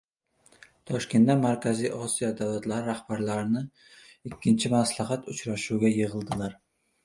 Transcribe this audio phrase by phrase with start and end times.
[0.91, 3.63] Toshkentda Markaziy Osiyo davlatlari rahbarlari
[4.33, 6.61] ikkinchi Maslahat uchrashuviga yig‘ildilar